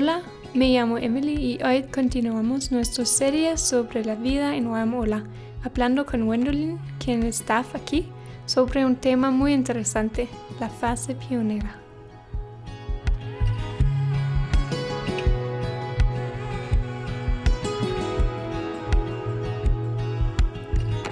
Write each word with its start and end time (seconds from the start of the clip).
Hola, 0.00 0.20
me 0.54 0.68
llamo 0.68 0.96
Emily 0.96 1.34
y 1.34 1.62
hoy 1.64 1.82
continuamos 1.82 2.70
nuestra 2.70 3.04
serie 3.04 3.56
sobre 3.56 4.04
la 4.04 4.14
vida 4.14 4.54
en 4.54 4.68
Guatemala, 4.68 5.24
hablando 5.64 6.06
con 6.06 6.24
Gwendolyn, 6.24 6.78
quien 7.04 7.24
está 7.24 7.64
aquí, 7.74 8.06
sobre 8.46 8.86
un 8.86 8.94
tema 8.94 9.32
muy 9.32 9.52
interesante, 9.52 10.28
la 10.60 10.68
fase 10.68 11.16
pionera. 11.16 11.74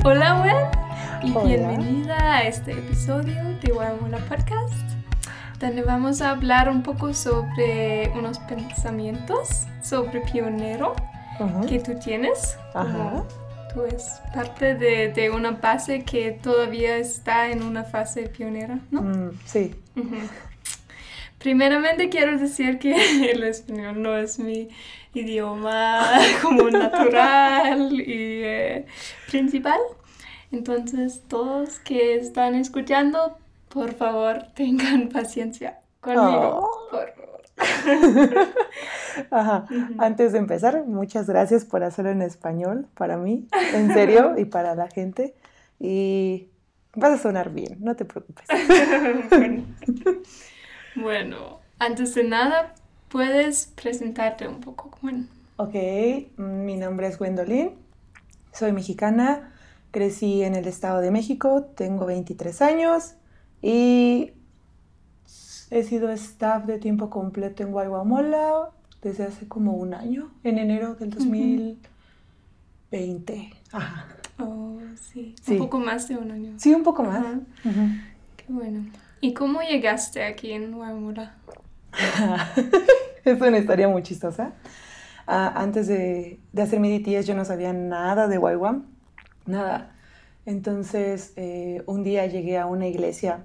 Hola, 0.04 0.38
Gwen, 0.38 1.28
y 1.28 1.36
Hola. 1.36 1.44
bienvenida 1.44 2.36
a 2.36 2.42
este 2.46 2.70
episodio 2.70 3.42
de 3.60 3.72
Guatemala 3.72 4.18
Podcast 4.28 4.85
donde 5.58 5.82
vamos 5.82 6.20
a 6.20 6.30
hablar 6.30 6.68
un 6.68 6.82
poco 6.82 7.14
sobre 7.14 8.10
unos 8.14 8.38
pensamientos 8.40 9.66
sobre 9.82 10.20
pionero 10.20 10.94
Ujú. 11.40 11.66
que 11.66 11.78
tú 11.80 11.98
tienes. 11.98 12.58
Ajá. 12.74 13.24
Tú 13.72 13.84
es 13.84 14.20
parte 14.34 14.74
de, 14.74 15.12
de 15.12 15.30
una 15.30 15.52
base 15.52 16.02
que 16.02 16.32
todavía 16.32 16.96
está 16.96 17.50
en 17.50 17.62
una 17.62 17.84
fase 17.84 18.28
pionera, 18.28 18.78
¿no? 18.90 19.02
Mm, 19.02 19.30
sí. 19.44 19.74
Ujú. 19.96 20.16
Primeramente 21.38 22.08
quiero 22.08 22.38
decir 22.38 22.78
que 22.78 22.94
el 23.32 23.42
español 23.44 24.02
no 24.02 24.16
es 24.16 24.38
mi 24.38 24.68
idioma 25.14 26.00
como 26.42 26.70
natural 26.70 27.92
y 27.92 28.04
eh, 28.42 28.86
principal. 29.30 29.80
Entonces, 30.52 31.22
todos 31.28 31.78
que 31.80 32.14
están 32.16 32.54
escuchando, 32.54 33.38
por 33.76 33.94
favor, 33.94 34.38
tengan 34.54 35.10
paciencia 35.10 35.80
conmigo, 36.00 36.60
Oh. 36.62 36.90
por 36.90 37.12
favor. 37.14 37.42
Ajá. 39.30 39.66
Antes 39.98 40.32
de 40.32 40.38
empezar, 40.38 40.84
muchas 40.86 41.26
gracias 41.26 41.64
por 41.66 41.82
hacerlo 41.84 42.10
en 42.10 42.22
español 42.22 42.86
para 42.94 43.16
mí, 43.18 43.46
en 43.74 43.92
serio, 43.92 44.34
y 44.38 44.46
para 44.46 44.74
la 44.74 44.88
gente. 44.88 45.34
Y 45.78 46.48
vas 46.94 47.12
a 47.12 47.22
sonar 47.22 47.50
bien, 47.50 47.76
no 47.80 47.94
te 47.96 48.04
preocupes. 48.04 48.46
bueno. 49.30 49.64
Bueno, 50.98 51.60
antes 51.78 52.14
de 52.14 52.24
nada, 52.24 52.72
puedes 53.10 53.66
presentarte 53.66 54.48
un 54.48 54.60
poco. 54.60 54.90
Bueno, 55.02 55.26
Ok, 55.58 55.74
mi 56.38 56.76
nombre 56.78 57.06
es 57.08 57.18
Gwendolyn, 57.18 57.72
soy 58.52 58.72
mexicana, 58.72 59.52
crecí 59.90 60.42
en 60.42 60.54
el 60.54 60.66
Estado 60.66 61.02
de 61.02 61.10
México, 61.10 61.64
tengo 61.76 62.06
23 62.06 62.62
años 62.62 63.14
y 63.68 64.32
he 65.70 65.82
sido 65.82 66.08
staff 66.12 66.66
de 66.66 66.78
tiempo 66.78 67.10
completo 67.10 67.64
en 67.64 67.72
Guayguamola 67.72 68.70
desde 69.02 69.24
hace 69.24 69.48
como 69.48 69.72
un 69.72 69.92
año, 69.92 70.30
en 70.44 70.58
enero 70.58 70.94
del 70.94 71.10
2020. 71.10 73.50
Ajá. 73.72 74.06
oh, 74.38 74.78
sí, 74.94 75.34
Sí. 75.42 75.54
un 75.54 75.58
poco 75.58 75.80
más 75.80 76.06
de 76.08 76.16
un 76.16 76.30
año. 76.30 76.52
Sí, 76.58 76.72
un 76.72 76.84
poco 76.84 77.02
más. 77.02 77.16
Ajá. 77.18 77.40
Qué 78.36 78.44
bueno. 78.48 78.86
¿Y 79.20 79.34
cómo 79.34 79.60
llegaste 79.62 80.22
aquí 80.22 80.52
en 80.52 80.70
Guatemala? 80.72 81.34
es 83.24 83.40
una 83.40 83.58
historia 83.58 83.88
muy 83.88 84.04
chistosa. 84.04 84.52
Ah, 85.26 85.52
antes 85.56 85.88
de, 85.88 86.38
de 86.52 86.62
hacer 86.62 86.78
mi 86.78 86.96
DTS 87.00 87.26
yo 87.26 87.34
no 87.34 87.44
sabía 87.44 87.72
nada 87.72 88.28
de 88.28 88.36
YWAM, 88.36 88.84
nada. 89.46 89.90
Entonces 90.44 91.32
eh, 91.34 91.82
un 91.86 92.04
día 92.04 92.26
llegué 92.26 92.58
a 92.58 92.66
una 92.66 92.86
iglesia, 92.86 93.42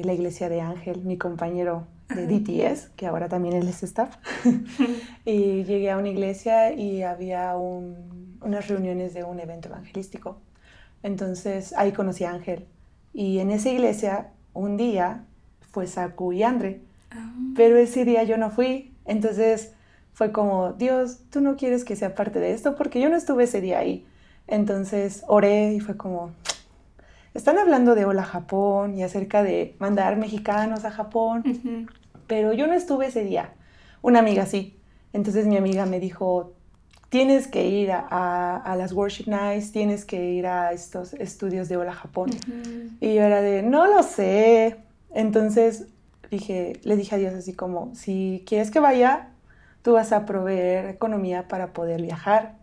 eh, 0.00 0.02
la 0.04 0.12
iglesia 0.12 0.48
de 0.48 0.60
Ángel, 0.60 1.02
mi 1.04 1.16
compañero 1.18 1.86
de. 2.14 2.26
DTS, 2.26 2.90
que 2.96 3.06
ahora 3.06 3.28
también 3.28 3.54
él 3.54 3.66
es 3.68 3.82
staff. 3.82 4.16
y 5.24 5.64
llegué 5.64 5.90
a 5.90 5.96
una 5.96 6.08
iglesia 6.08 6.72
y 6.72 7.02
había 7.02 7.56
un- 7.56 8.38
unas 8.42 8.68
reuniones 8.68 9.14
de 9.14 9.24
un 9.24 9.40
evento 9.40 9.68
evangelístico. 9.68 10.36
Entonces 11.02 11.72
ahí 11.76 11.92
conocí 11.92 12.24
a 12.24 12.32
Ángel. 12.32 12.66
Y 13.14 13.38
en 13.38 13.50
esa 13.50 13.70
iglesia 13.70 14.30
un 14.54 14.76
día 14.76 15.24
fue 15.70 15.86
Saku 15.86 16.32
y 16.32 16.42
Andre. 16.42 16.80
Ah, 17.10 17.32
Pero 17.56 17.76
ese 17.76 18.04
día 18.04 18.22
yo 18.24 18.36
no 18.36 18.50
fui, 18.50 18.92
entonces 19.04 19.72
fue 20.12 20.32
como, 20.32 20.72
Dios, 20.74 21.20
tú 21.30 21.40
no 21.40 21.56
quieres 21.56 21.84
que 21.84 21.96
sea 21.96 22.14
parte 22.14 22.38
de 22.40 22.52
esto 22.52 22.76
porque 22.76 23.00
yo 23.00 23.08
no 23.08 23.16
estuve 23.16 23.44
ese 23.44 23.60
día 23.60 23.78
ahí. 23.78 24.04
Entonces 24.46 25.24
oré 25.28 25.72
y 25.74 25.80
fue 25.80 25.96
como, 25.96 26.32
están 27.34 27.58
hablando 27.58 27.94
de 27.94 28.04
Hola 28.04 28.24
Japón 28.24 28.96
y 28.98 29.02
acerca 29.02 29.42
de 29.42 29.74
mandar 29.78 30.16
mexicanos 30.16 30.84
a 30.84 30.90
Japón, 30.90 31.42
pero 32.26 32.52
yo 32.52 32.66
no 32.66 32.74
estuve 32.74 33.06
ese 33.06 33.24
día. 33.24 33.54
Una 34.02 34.18
amiga 34.20 34.46
sí. 34.46 34.78
Entonces 35.12 35.46
mi 35.46 35.56
amiga 35.56 35.86
me 35.86 36.00
dijo, 36.00 36.52
tienes 37.08 37.46
que 37.46 37.66
ir 37.68 37.92
a, 37.92 38.06
a- 38.10 38.56
a 38.56 38.76
las 38.76 38.92
worship 38.92 39.26
nights, 39.28 39.72
tienes 39.72 40.04
que 40.04 40.30
ir 40.32 40.46
a 40.46 40.72
estos 40.72 41.14
estudios 41.14 41.68
de 41.68 41.76
Hola 41.76 41.92
Japón. 41.92 42.30
Y 43.00 43.14
yo 43.14 43.22
era 43.22 43.42
de, 43.42 43.62
no 43.62 43.86
lo 43.86 44.02
sé. 44.02 44.76
Entonces 45.14 45.86
dije, 46.30 46.80
le 46.84 46.96
dije 46.96 47.14
a 47.14 47.18
Dios 47.18 47.34
así 47.34 47.52
como, 47.52 47.94
si 47.94 48.42
quieres 48.46 48.70
que 48.70 48.80
vaya, 48.80 49.28
tú 49.82 49.92
vas 49.92 50.12
a 50.12 50.24
proveer 50.24 50.86
economía 50.86 51.48
para 51.48 51.72
poder 51.74 52.00
viajar, 52.00 52.54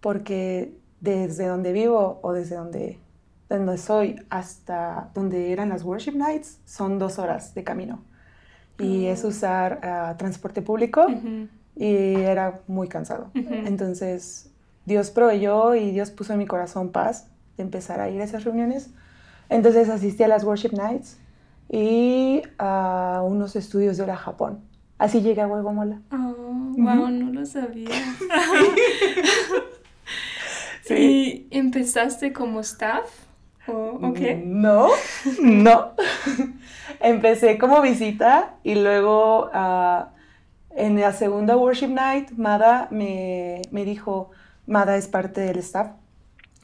porque 0.00 0.74
desde 1.00 1.46
donde 1.46 1.72
vivo 1.72 2.18
o 2.22 2.32
desde 2.32 2.56
donde, 2.56 2.98
donde 3.56 3.78
soy 3.78 4.16
hasta 4.30 5.10
donde 5.14 5.52
eran 5.52 5.68
las 5.70 5.82
worship 5.84 6.12
nights 6.14 6.58
son 6.64 6.98
dos 6.98 7.18
horas 7.18 7.54
de 7.54 7.64
camino. 7.64 8.02
Y 8.78 9.06
Ah. 9.06 9.12
es 9.12 9.24
usar 9.24 9.80
ah, 9.82 10.14
transporte 10.18 10.62
público 10.62 11.06
y 11.76 12.14
era 12.16 12.60
muy 12.66 12.88
cansado. 12.88 13.30
Entonces, 13.34 14.50
Dios 14.84 15.10
proveyó 15.10 15.74
y 15.74 15.90
Dios 15.92 16.10
puso 16.10 16.32
en 16.32 16.38
mi 16.40 16.46
corazón 16.46 16.90
paz 16.90 17.28
de 17.56 17.62
empezar 17.62 18.00
a 18.00 18.08
ir 18.10 18.20
a 18.20 18.24
esas 18.24 18.44
reuniones. 18.44 18.90
Entonces 19.48 19.88
asistí 19.88 20.22
a 20.22 20.28
las 20.28 20.44
worship 20.44 20.72
nights 20.72 21.18
y 21.68 22.42
a 22.58 23.22
unos 23.24 23.54
estudios 23.56 23.96
de 23.98 24.02
hora 24.04 24.16
Japón. 24.16 24.60
Así 24.98 25.20
llegué 25.20 25.40
a 25.42 25.46
Guatemala. 25.46 26.00
Oh, 26.12 26.16
wow, 26.76 27.08
no 27.08 27.32
lo 27.32 27.44
sabía. 27.46 27.88
Sí. 30.84 31.46
¿Y 31.50 31.56
empezaste 31.58 32.32
como 32.32 32.58
staff? 32.60 33.08
Oh, 34.02 34.08
ok. 34.08 34.18
No, 34.44 34.88
no. 35.40 35.92
Empecé 37.00 37.58
como 37.58 37.80
visita 37.80 38.56
y 38.62 38.74
luego 38.74 39.50
ah, 39.52 40.10
en 40.70 41.00
la 41.00 41.12
segunda 41.12 41.56
worship 41.56 41.88
night, 41.88 42.30
Mada 42.32 42.88
me, 42.90 43.62
me 43.70 43.84
dijo, 43.84 44.30
Mada 44.66 44.96
es 44.96 45.08
parte 45.08 45.40
del 45.40 45.58
staff, 45.58 45.92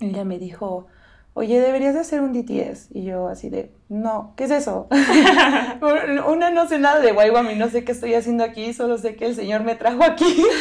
y 0.00 0.06
ella 0.06 0.25
me 0.25 0.38
dijo, 0.38 0.87
oye, 1.34 1.60
deberías 1.60 1.94
de 1.94 2.00
hacer 2.00 2.21
un 2.21 2.32
DTS. 2.32 2.88
Y 2.91 3.04
yo 3.04 3.28
así 3.28 3.49
de, 3.49 3.72
no, 3.88 4.34
¿qué 4.37 4.44
es 4.44 4.50
eso? 4.50 4.88
Una 6.28 6.50
no 6.50 6.69
sé 6.69 6.78
nada 6.78 7.00
de 7.00 7.12
Guayguam 7.12 7.50
y 7.50 7.55
no 7.55 7.69
sé 7.69 7.84
qué 7.84 7.93
estoy 7.93 8.15
haciendo 8.15 8.44
aquí, 8.44 8.72
solo 8.72 8.99
sé 8.99 9.16
que 9.16 9.26
el 9.26 9.34
Señor 9.34 9.62
me 9.62 9.75
trajo 9.75 10.05
aquí. 10.05 10.43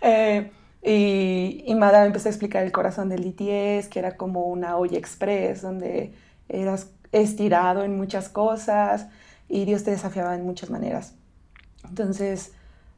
Eh, 0.00 0.52
y, 0.82 1.64
y 1.66 1.74
Mada 1.74 2.00
me 2.00 2.06
empezó 2.06 2.28
a 2.28 2.30
explicar 2.32 2.64
el 2.64 2.72
corazón 2.72 3.08
del 3.08 3.22
DTS, 3.24 3.88
que 3.88 3.98
era 3.98 4.16
como 4.16 4.46
una 4.46 4.76
olla 4.76 4.98
express, 4.98 5.62
donde 5.62 6.12
eras 6.48 6.90
estirado 7.12 7.84
en 7.84 7.96
muchas 7.96 8.28
cosas 8.28 9.08
y 9.48 9.64
Dios 9.64 9.84
te 9.84 9.90
desafiaba 9.92 10.34
en 10.34 10.44
muchas 10.44 10.70
maneras. 10.70 11.14
Entonces, 11.88 12.52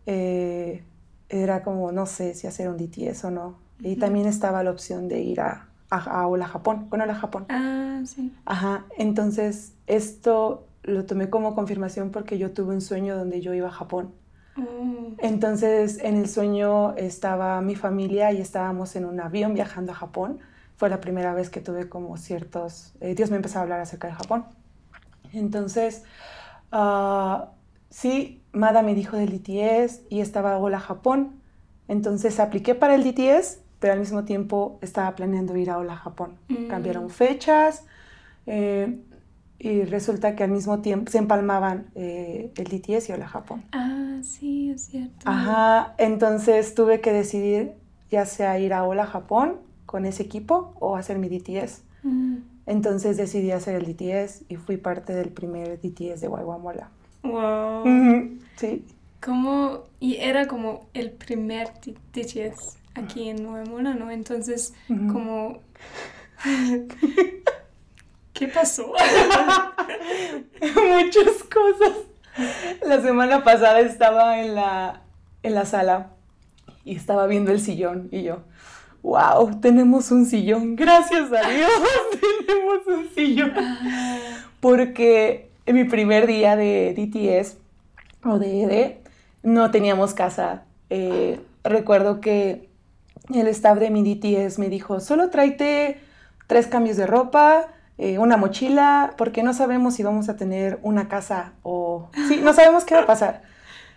eh, 0.07 0.85
era 1.29 1.63
como, 1.63 1.93
no 1.93 2.07
sé 2.07 2.35
si 2.35 2.47
hacer 2.47 2.69
un 2.69 2.77
DTS 2.77 3.25
o 3.25 3.31
no. 3.31 3.59
Y 3.81 3.97
también 3.97 4.27
estaba 4.27 4.63
la 4.63 4.71
opción 4.71 5.09
de 5.09 5.21
ir 5.21 5.41
a, 5.41 5.69
a, 5.91 5.99
a 6.23 6.27
Hola 6.27 6.47
Japón, 6.49 6.89
con 6.89 7.01
Hola 7.01 7.15
Japón. 7.15 7.47
Ah, 7.49 8.03
sí. 8.05 8.33
Ajá, 8.45 8.87
entonces 8.99 9.75
esto 9.87 10.67
lo 10.83 11.05
tomé 11.07 11.31
como 11.31 11.55
confirmación 11.55 12.11
porque 12.11 12.39
yo 12.39 12.53
tuve 12.53 12.75
un 12.75 12.81
sueño 12.81 13.17
donde 13.17 13.41
yo 13.41 13.55
iba 13.55 13.69
a 13.69 13.73
Japón. 13.73 14.13
Oh. 14.61 15.15
Entonces, 15.19 15.99
en 16.03 16.17
el 16.17 16.29
sueño 16.29 16.95
estaba 16.97 17.61
mi 17.61 17.75
familia 17.75 18.33
y 18.33 18.41
estábamos 18.41 18.97
en 18.97 19.05
un 19.05 19.21
avión 19.21 19.55
viajando 19.55 19.93
a 19.93 19.95
Japón. 19.95 20.41
Fue 20.77 20.89
la 20.89 21.01
primera 21.01 21.35
vez 21.35 21.51
que 21.51 21.61
tuve 21.61 21.89
como 21.89 22.17
ciertos... 22.17 22.95
eh, 23.01 23.15
Dios 23.15 23.31
me 23.31 23.37
empezó 23.37 23.59
a 23.59 23.63
hablar 23.63 23.81
acerca 23.81 24.09
de 24.09 24.15
Japón. 24.15 24.45
Entonces, 25.33 26.05
ah, 26.73 27.51
sí, 27.91 28.43
Mada 28.53 28.83
me 28.83 28.95
dijo 28.95 29.17
del 29.17 29.31
DTS 29.31 30.03
y 30.09 30.21
estaba 30.21 30.59
Hola 30.59 30.81
Japón. 30.81 31.41
Entonces 31.89 32.41
apliqué 32.41 32.75
para 32.75 32.95
el 32.95 33.05
DTS, 33.05 33.59
pero 33.79 33.93
al 33.93 34.01
mismo 34.01 34.25
tiempo 34.25 34.79
estaba 34.81 35.15
planeando 35.15 35.57
ir 35.57 35.71
a 35.71 35.79
Hola 35.79 35.97
Japón. 35.97 36.37
Mm. 36.49 36.69
Cambiaron 36.69 37.11
fechas 37.11 37.85
eh, 38.47 38.99
y 39.63 39.85
resulta 39.85 40.35
que 40.35 40.43
al 40.43 40.51
mismo 40.51 40.81
tiempo 40.81 41.13
se 41.13 41.19
empalmaban 41.19 41.91
eh, 41.95 42.51
el 42.57 42.65
DTS 42.65 43.11
y 43.11 43.13
Hola 43.13 43.29
Japón. 43.29 43.63
Ah, 43.73 44.19
sí, 44.23 44.71
es 44.71 44.87
cierto. 44.87 45.21
Ajá, 45.27 45.95
entonces 45.99 46.75
tuve 46.75 47.03
que 47.03 47.13
decidir 47.13 47.75
ya 48.11 48.25
sea 48.25 48.59
ir 48.59 48.73
a 48.73 48.85
Hola 48.85 49.07
Japón 49.07 49.57
con 49.85 50.07
ese 50.07 50.23
equipo 50.23 50.73
o 50.81 50.97
hacer 50.97 51.19
mi 51.19 51.29
DTS. 51.29 51.83
Mm. 52.03 52.37
Entonces 52.65 53.19
decidí 53.19 53.51
hacer 53.51 53.75
el 53.75 53.85
DTS 53.85 54.45
y 54.49 54.57
fui 54.57 54.79
parte 54.79 55.13
del 55.13 55.29
primer 55.29 55.79
DTS 55.79 56.23
de 56.23 56.29
Guayguamola. 56.29 56.89
Wow. 57.23 57.85
Sí. 58.57 58.87
¿Cómo? 59.23 59.85
Y 60.01 60.17
era 60.17 60.47
como 60.49 60.87
el 60.95 61.11
primer 61.11 61.69
DTS 62.15 62.79
aquí 62.95 63.29
en 63.29 63.45
Mona, 63.45 63.95
¿no? 63.95 64.11
Entonces, 64.11 64.73
como... 64.89 65.59
¿Qué 68.41 68.49
pasó? 68.49 68.87
Muchas 70.63 71.45
cosas. 71.45 71.93
La 72.87 73.03
semana 73.03 73.45
pasada 73.45 73.81
estaba 73.81 74.41
en 74.41 74.55
la, 74.55 75.03
en 75.43 75.55
la 75.55 75.67
sala 75.67 76.13
y 76.83 76.97
estaba 76.97 77.27
viendo 77.27 77.53
el 77.53 77.61
sillón 77.61 78.09
y 78.11 78.23
yo, 78.23 78.39
wow, 79.03 79.61
tenemos 79.61 80.11
un 80.11 80.25
sillón, 80.25 80.75
gracias 80.75 81.31
a 81.31 81.51
Dios, 81.51 81.71
tenemos 82.47 82.87
un 82.87 83.11
sillón. 83.15 83.53
Porque 84.61 85.51
en 85.67 85.77
mi 85.77 85.85
primer 85.85 86.27
día 86.27 86.57
de 86.57 86.95
DTS 86.97 87.59
o 88.25 88.39
de 88.39 88.63
ED 88.63 88.97
no 89.43 89.71
teníamos 89.71 90.15
casa. 90.15 90.65
Eh, 90.89 91.41
recuerdo 91.63 92.23
que 92.23 92.71
el 93.35 93.49
staff 93.49 93.79
de 93.79 93.91
mi 93.91 94.03
DTS 94.03 94.59
me 94.59 94.71
dijo, 94.71 94.99
solo 94.99 95.29
tráete 95.29 96.01
tres 96.47 96.69
cambios 96.69 96.97
de 96.97 97.07
ropa, 97.07 97.75
eh, 98.01 98.19
una 98.19 98.39
mochila, 98.39 99.15
porque 99.19 99.43
no 99.43 99.53
sabemos 99.53 99.95
si 99.95 100.03
vamos 100.03 100.31
a 100.31 100.37
tener 100.37 100.79
una 100.83 101.07
casa 101.09 101.53
o... 101.63 102.09
Sí, 102.29 102.41
no 102.43 102.55
sabemos 102.55 102.85
qué 102.85 102.95
va 102.95 103.03
a 103.03 103.07
pasar. 103.07 103.43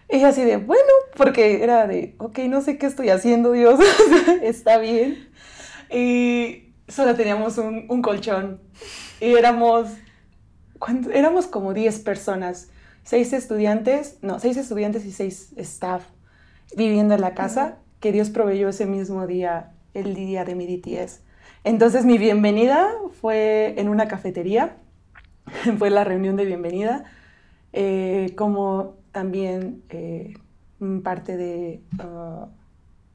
Y 0.10 0.22
así 0.24 0.44
de, 0.44 0.58
bueno, 0.58 0.92
porque 1.16 1.64
era 1.64 1.88
de, 1.88 2.16
ok, 2.18 2.40
no 2.50 2.62
sé 2.62 2.78
qué 2.78 2.86
estoy 2.86 3.10
haciendo, 3.10 3.54
Dios, 3.54 3.80
está 4.42 4.78
bien. 4.78 5.30
Y 5.90 6.74
solo 6.90 7.16
teníamos 7.16 7.58
un, 7.58 7.86
un 7.88 8.02
colchón 8.02 8.62
y 9.22 9.36
éramos, 9.36 9.88
éramos 11.14 11.48
como 11.48 11.74
10 11.74 12.00
personas, 12.00 12.70
seis 13.04 13.32
estudiantes, 13.32 14.18
no, 14.22 14.38
seis 14.40 14.58
estudiantes 14.58 15.06
y 15.06 15.14
seis 15.14 15.54
staff 15.56 16.04
viviendo 16.76 17.16
en 17.16 17.22
la 17.22 17.34
casa 17.34 17.78
que 18.02 18.12
Dios 18.12 18.30
proveyó 18.30 18.68
ese 18.68 18.86
mismo 18.86 19.28
día, 19.28 19.72
el 19.94 20.14
día 20.14 20.44
de 20.44 20.56
mi 20.56 20.68
DTS. 20.68 21.22
Entonces 21.64 22.04
mi 22.06 22.18
bienvenida 22.18 22.92
fue 23.22 23.76
en 23.78 23.88
una 23.88 24.08
cafetería, 24.08 24.76
fue 25.78 25.90
la 25.90 26.04
reunión 26.04 26.36
de 26.36 26.46
bienvenida, 26.46 27.06
eh, 27.72 28.34
como 28.36 28.96
también 29.14 29.84
eh, 29.90 30.34
parte 31.04 31.38
de 31.38 31.82
uh, 32.00 32.48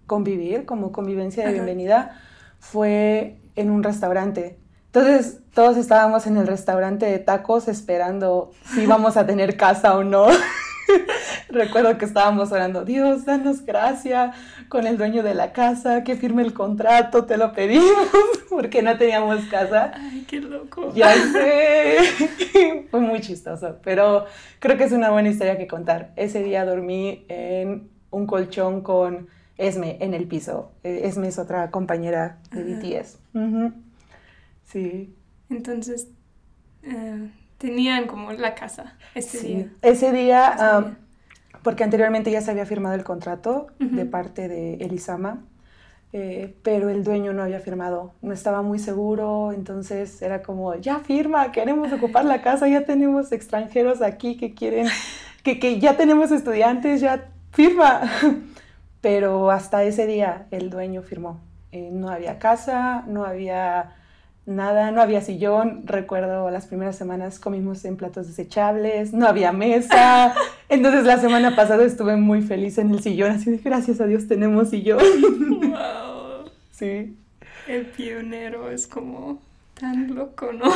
convivir, 0.06 0.64
como 0.64 0.92
convivencia 0.92 1.46
de 1.46 1.52
bienvenida, 1.52 2.20
fue 2.58 3.38
en 3.54 3.70
un 3.70 3.82
restaurante. 3.82 4.58
Entonces 4.86 5.40
todos 5.52 5.76
estábamos 5.76 6.26
en 6.26 6.38
el 6.38 6.46
restaurante 6.46 7.04
de 7.04 7.18
tacos 7.18 7.68
esperando 7.68 8.52
si 8.72 8.82
íbamos 8.84 9.18
a 9.18 9.26
tener 9.26 9.58
casa 9.58 9.94
o 9.96 10.04
no. 10.04 10.28
Recuerdo 11.48 11.98
que 11.98 12.04
estábamos 12.04 12.52
orando, 12.52 12.84
Dios, 12.84 13.24
danos 13.24 13.64
gracia 13.64 14.32
con 14.68 14.86
el 14.86 14.98
dueño 14.98 15.22
de 15.22 15.34
la 15.34 15.52
casa, 15.52 16.04
que 16.04 16.16
firme 16.16 16.42
el 16.42 16.52
contrato, 16.52 17.24
te 17.24 17.36
lo 17.36 17.52
pedimos, 17.52 18.08
porque 18.50 18.82
no 18.82 18.96
teníamos 18.98 19.44
casa. 19.46 19.92
Ay, 19.94 20.24
qué 20.28 20.40
loco. 20.40 20.92
Ya 20.94 21.12
sé. 21.14 21.98
Fue 22.90 23.00
muy 23.00 23.20
chistoso, 23.20 23.76
pero 23.82 24.26
creo 24.58 24.76
que 24.76 24.84
es 24.84 24.92
una 24.92 25.10
buena 25.10 25.28
historia 25.28 25.56
que 25.56 25.66
contar. 25.66 26.12
Ese 26.16 26.42
día 26.42 26.64
dormí 26.64 27.24
en 27.28 27.90
un 28.10 28.26
colchón 28.26 28.82
con 28.82 29.28
Esme 29.56 29.98
en 30.00 30.14
el 30.14 30.26
piso. 30.26 30.72
Eh, 30.84 31.00
Esme 31.04 31.28
es 31.28 31.38
otra 31.38 31.70
compañera 31.70 32.38
de 32.52 32.62
BTS. 32.62 33.18
Sí. 34.64 35.14
Entonces, 35.50 36.08
eh, 36.82 37.30
tenían 37.58 38.06
como 38.06 38.32
la 38.32 38.54
casa 38.54 38.96
ese 39.14 39.46
día. 39.46 39.66
Ese 39.82 40.12
día, 40.12 40.96
porque 41.62 41.84
anteriormente 41.84 42.30
ya 42.30 42.40
se 42.40 42.50
había 42.50 42.66
firmado 42.66 42.94
el 42.94 43.04
contrato 43.04 43.68
de 43.78 44.06
parte 44.06 44.48
de 44.48 44.74
Elisama, 44.74 45.44
eh, 46.12 46.56
pero 46.62 46.88
el 46.88 47.04
dueño 47.04 47.34
no 47.34 47.42
había 47.42 47.60
firmado, 47.60 48.14
no 48.22 48.32
estaba 48.32 48.62
muy 48.62 48.78
seguro, 48.78 49.52
entonces 49.52 50.22
era 50.22 50.42
como, 50.42 50.74
ya 50.76 51.00
firma, 51.00 51.52
queremos 51.52 51.92
ocupar 51.92 52.24
la 52.24 52.40
casa, 52.40 52.66
ya 52.66 52.86
tenemos 52.86 53.30
extranjeros 53.30 54.00
aquí 54.00 54.38
que 54.38 54.54
quieren, 54.54 54.86
que, 55.42 55.58
que 55.58 55.78
ya 55.78 55.98
tenemos 55.98 56.30
estudiantes, 56.30 57.02
ya 57.02 57.28
firma. 57.52 58.02
Pero 59.00 59.50
hasta 59.50 59.84
ese 59.84 60.06
día 60.06 60.46
el 60.50 60.70
dueño 60.70 61.02
firmó. 61.02 61.40
Eh, 61.70 61.90
no 61.92 62.08
había 62.08 62.38
casa, 62.38 63.04
no 63.06 63.24
había 63.24 63.97
nada, 64.48 64.90
no 64.90 65.00
había 65.00 65.20
sillón. 65.20 65.82
Recuerdo 65.84 66.50
las 66.50 66.66
primeras 66.66 66.96
semanas 66.96 67.38
comimos 67.38 67.84
en 67.84 67.96
platos 67.96 68.26
desechables, 68.26 69.12
no 69.12 69.26
había 69.26 69.52
mesa. 69.52 70.34
Entonces 70.68 71.04
la 71.04 71.18
semana 71.18 71.54
pasada 71.54 71.84
estuve 71.84 72.16
muy 72.16 72.42
feliz 72.42 72.78
en 72.78 72.90
el 72.90 73.00
sillón, 73.00 73.30
así 73.30 73.50
de 73.50 73.58
gracias 73.58 74.00
a 74.00 74.06
Dios 74.06 74.26
tenemos 74.26 74.70
sillón. 74.70 74.98
Wow. 75.60 76.50
Sí. 76.72 77.16
El 77.66 77.86
pionero 77.86 78.70
es 78.70 78.86
como 78.86 79.40
tan 79.78 80.14
loco, 80.14 80.52
¿no? 80.52 80.72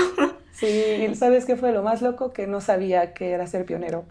Sí, 0.53 1.15
¿sabes 1.15 1.47
qué 1.47 1.57
fue 1.57 1.73
lo 1.73 1.83
más 1.83 2.03
loco? 2.03 2.33
Que 2.33 2.47
no 2.47 2.61
sabía 2.61 3.15
que 3.15 3.31
era 3.31 3.47
ser 3.47 3.65
pionero. 3.65 4.05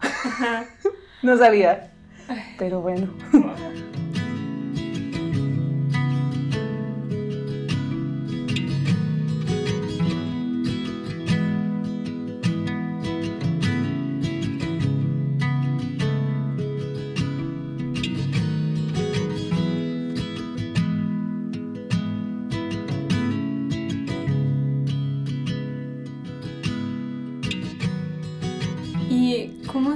no 1.22 1.38
sabía. 1.38 1.92
Pero 2.58 2.80
bueno. 2.80 3.08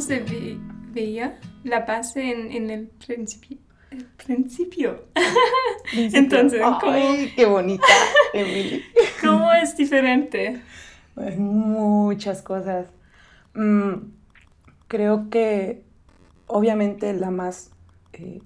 Se 0.00 0.24
veía 0.92 1.38
la 1.64 1.80
base 1.80 2.30
en, 2.30 2.70
el 2.70 2.86
principio? 2.86 3.58
El 3.90 4.04
principio. 4.04 5.04
Entonces, 5.92 6.60
¿cómo, 6.60 6.92
Ay, 6.92 7.32
qué 7.34 7.46
bonita, 7.46 7.86
Emily. 8.32 8.82
¿Cómo 9.22 9.52
es 9.52 9.76
diferente? 9.76 10.62
muchas 11.38 12.42
cosas. 12.42 12.88
Mm, 13.54 14.10
creo 14.86 15.30
que 15.30 15.82
obviamente 16.46 17.12
la 17.14 17.30
más 17.30 17.70
eh, 18.12 18.40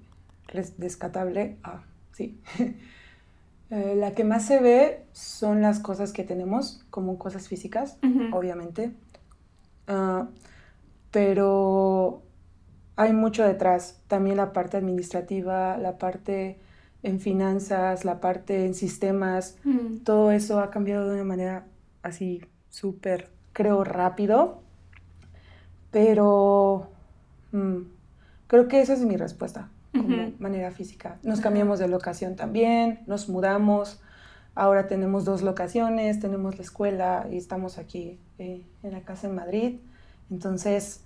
descatable, 0.77 1.57
ah, 1.63 1.83
sí, 2.13 2.39
eh, 3.69 3.95
la 3.97 4.13
que 4.13 4.23
más 4.23 4.45
se 4.45 4.59
ve 4.59 5.05
son 5.11 5.61
las 5.61 5.79
cosas 5.79 6.13
que 6.13 6.23
tenemos, 6.23 6.85
como 6.89 7.17
cosas 7.17 7.47
físicas, 7.47 7.97
obviamente. 8.31 8.91
Uh, 9.87 10.27
pero 11.11 12.23
hay 12.95 13.13
mucho 13.13 13.43
detrás, 13.43 14.01
también 14.07 14.37
la 14.37 14.53
parte 14.53 14.77
administrativa, 14.77 15.77
la 15.77 15.97
parte 15.97 16.59
en 17.03 17.19
finanzas, 17.19 18.05
la 18.05 18.19
parte 18.19 18.65
en 18.65 18.73
sistemas, 18.73 19.57
mm. 19.63 20.03
todo 20.03 20.31
eso 20.31 20.59
ha 20.59 20.69
cambiado 20.69 21.09
de 21.09 21.15
una 21.15 21.23
manera 21.23 21.65
así 22.03 22.41
súper, 22.69 23.29
creo, 23.53 23.83
rápido, 23.83 24.61
pero 25.89 26.89
mm, 27.51 27.77
creo 28.47 28.67
que 28.67 28.81
esa 28.81 28.93
es 28.93 29.03
mi 29.03 29.17
respuesta, 29.17 29.69
como 29.91 30.31
manera 30.39 30.71
física. 30.71 31.17
Nos 31.23 31.41
cambiamos 31.41 31.79
de 31.79 31.87
locación 31.87 32.35
también, 32.35 32.99
nos 33.07 33.29
mudamos, 33.29 33.99
ahora 34.55 34.87
tenemos 34.87 35.25
dos 35.25 35.41
locaciones, 35.41 36.19
tenemos 36.19 36.57
la 36.57 36.63
escuela 36.63 37.27
y 37.31 37.37
estamos 37.37 37.77
aquí 37.77 38.19
eh, 38.37 38.65
en 38.83 38.91
la 38.91 39.01
casa 39.01 39.27
en 39.27 39.35
Madrid. 39.35 39.79
Entonces, 40.31 41.01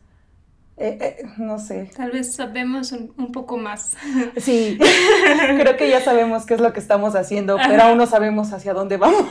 eh, 0.78 0.98
eh, 1.02 1.26
no 1.38 1.58
sé. 1.58 1.90
Tal 1.96 2.12
vez 2.12 2.34
sabemos 2.34 2.92
un, 2.92 3.32
poco 3.32 3.58
más. 3.58 3.98
Sí, 4.38 4.78
creo 5.60 5.78
que 5.78 5.90
ya 5.90 6.02
sabemos 6.02 6.46
qué 6.46 6.54
es 6.54 6.62
lo 6.62 6.74
que 6.74 6.80
estamos 6.80 7.16
haciendo, 7.16 7.58
pero 7.66 7.84
aún 7.84 7.98
no 7.98 8.06
sabemos 8.06 8.54
hacia 8.54 8.74
dónde 8.74 8.98
vamos. 8.98 9.26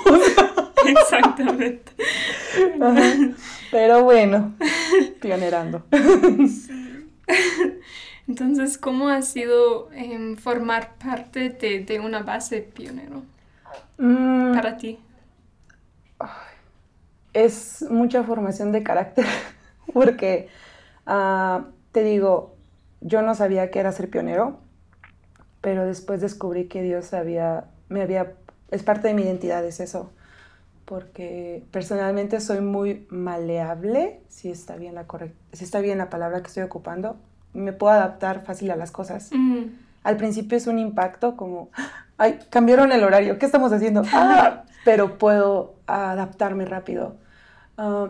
Exactamente. 0.87 1.93
Pero 3.71 4.05
bueno, 4.05 4.55
pionerando. 5.21 5.83
Entonces, 8.27 8.79
¿cómo 8.79 9.09
ha 9.09 9.23
sido 9.23 9.91
em, 9.93 10.37
formar 10.37 10.95
parte 10.97 11.51
de, 11.51 12.01
una 12.01 12.23
base 12.23 12.61
pionero 12.61 13.23
mm. 13.99 14.55
para 14.55 14.77
ti? 14.77 14.99
Es 17.33 17.85
mucha 17.91 18.23
formación 18.23 18.73
de 18.73 18.83
carácter, 18.83 19.27
porque 19.93 20.49
Ah, 21.07 21.67
te 21.93 22.03
digo, 22.03 22.57
yo 23.01 23.23
no 23.23 23.35
sabía 23.35 23.71
que 23.71 23.79
era 23.79 23.93
ser 23.93 24.11
pionero, 24.11 24.59
pero 25.61 25.87
después 25.87 26.21
descubrí 26.21 26.67
que 26.67 26.83
Dios 26.83 27.13
había, 27.15 27.67
me 27.89 28.03
había, 28.03 28.33
es 28.71 28.83
parte 28.83 29.09
de 29.09 29.15
mi 29.15 29.23
identidad, 29.23 29.65
es 29.65 29.81
eso, 29.81 30.11
porque 30.85 31.65
personalmente 31.71 32.41
soy 32.41 32.61
muy 32.61 33.07
maleable, 33.11 34.21
si 34.29 34.51
está 34.51 34.77
bien 34.77 34.95
la, 34.95 35.07
si 35.53 35.65
está 35.65 35.81
bien 35.81 35.99
la 35.99 36.11
palabra 36.11 36.41
que 36.41 36.49
estoy 36.49 36.63
ocupando, 36.63 37.17
me 37.53 37.73
puedo 37.73 37.93
adaptar 37.93 38.45
fácil 38.45 38.71
a 38.71 38.77
las 38.77 38.91
cosas. 38.91 39.31
Mm. 39.33 39.65
Al 40.03 40.17
principio 40.17 40.59
es 40.59 40.67
un 40.67 40.79
impacto 40.79 41.37
como, 41.37 41.71
ay, 42.19 42.39
cambiaron 42.51 42.93
el 42.93 43.05
horario, 43.05 43.39
¿qué 43.39 43.47
estamos 43.47 43.73
haciendo? 43.73 44.03
Ah, 44.13 44.65
pero 44.85 45.19
puedo 45.19 45.75
adaptarme 45.87 46.65
rápido. 46.65 47.17
Ah, 47.77 48.09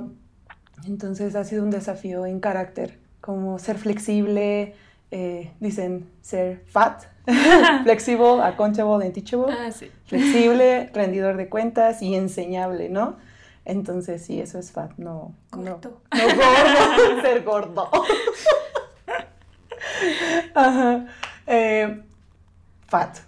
entonces 0.87 1.35
ha 1.37 1.45
sido 1.45 1.62
un 1.62 1.71
desafío 1.71 2.26
en 2.26 2.40
carácter, 2.40 2.99
como 3.21 3.59
ser 3.59 3.78
flexible, 3.78 4.75
eh, 5.11 5.52
dicen 5.61 6.09
ser 6.23 6.62
fat, 6.69 7.04
flexible, 7.85 8.43
accountable, 8.43 9.04
and 9.07 9.14
teachable, 9.14 9.52
Ah, 9.52 9.71
sí. 9.71 9.90
flexible, 10.07 10.90
rendidor 10.93 11.37
de 11.37 11.49
cuentas 11.49 12.02
y 12.02 12.14
enseñable, 12.14 12.88
¿no? 12.88 13.16
Entonces 13.64 14.23
sí, 14.23 14.40
eso 14.40 14.59
es 14.59 14.73
fat, 14.73 14.90
no, 14.99 15.35
no, 15.57 15.62
Corto. 15.81 16.00
no 16.12 16.25
gordo, 16.25 17.21
ser 17.23 17.43
gordo. 17.45 17.90
Ajá. 20.54 21.07
Eh, 21.47 22.02
fat. 22.87 23.19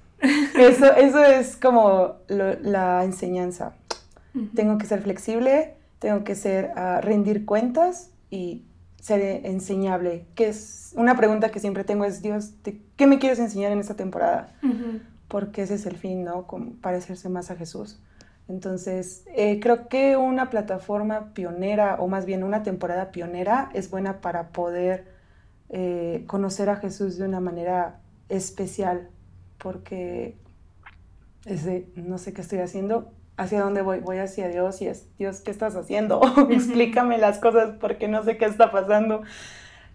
Eso, 0.59 0.93
eso 0.95 1.25
es 1.25 1.57
como 1.57 2.17
lo- 2.29 2.59
la 2.61 3.05
enseñanza. 3.05 3.73
Tengo 4.55 4.77
que 4.77 4.85
ser 4.87 5.01
flexible, 5.01 5.76
tengo 5.99 6.25
que 6.25 6.35
ser 6.35 6.73
rendir 7.03 7.45
cuentas 7.45 8.11
y 8.31 8.65
ser 9.01 9.47
enseñable. 9.47 10.27
Que 10.35 10.49
es 10.49 10.93
una 10.97 11.17
pregunta 11.17 11.51
que 11.51 11.61
siempre 11.61 11.85
tengo 11.85 12.05
es 12.05 12.23
Dios, 12.23 12.63
¿de 12.63 12.81
¿qué 12.97 13.07
me 13.07 13.19
quieres 13.19 13.39
enseñar 13.39 13.73
en 13.73 13.79
esta 13.79 13.95
temporada? 13.95 14.49
Porque 15.29 15.63
ese 15.63 15.75
es 15.75 15.87
el 15.87 15.97
fin, 15.97 16.25
¿no? 16.25 16.47
Como 16.47 16.73
parecerse 16.81 17.29
más 17.29 17.51
a 17.51 17.57
Jesús. 17.57 18.01
Entonces, 18.49 19.25
eh, 19.35 19.59
creo 19.61 19.89
que 19.89 20.17
una 20.17 20.51
plataforma 20.51 21.35
pionera, 21.35 21.97
o 22.01 22.07
más 22.07 22.27
bien 22.27 22.45
una 22.45 22.63
temporada 22.63 23.11
pionera, 23.11 23.71
es 23.75 23.91
buena 23.91 24.21
para 24.21 24.51
poder 24.51 25.07
eh, 25.69 26.25
conocer 26.27 26.71
a 26.71 26.77
Jesús 26.77 27.19
de 27.19 27.25
una 27.25 27.41
manera 27.41 28.01
especial, 28.29 29.11
porque 29.59 30.37
es 31.45 31.65
de, 31.65 31.89
no 31.97 32.19
sé 32.19 32.33
qué 32.33 32.41
estoy 32.41 32.59
haciendo, 32.61 33.13
hacia 33.37 33.61
dónde 33.61 33.83
voy, 33.83 34.01
voy 34.01 34.19
hacia 34.19 34.49
Dios 34.49 34.81
y 34.81 34.89
es, 34.89 35.09
Dios, 35.19 35.41
¿qué 35.41 35.51
estás 35.51 35.77
haciendo? 35.77 36.21
Explícame 36.51 37.19
las 37.19 37.39
cosas 37.39 37.77
porque 37.81 38.09
no 38.09 38.23
sé 38.25 38.37
qué 38.37 38.47
está 38.47 38.71
pasando. 38.71 39.23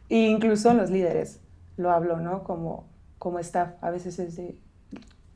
E 0.10 0.28
incluso 0.28 0.74
los 0.74 0.90
líderes 0.90 1.40
lo 1.78 1.92
hablo, 1.92 2.18
¿no? 2.18 2.44
Como, 2.44 2.88
como 3.18 3.40
staff, 3.40 3.72
a 3.82 3.90
veces 3.90 4.20
es 4.20 4.36
de, 4.36 4.58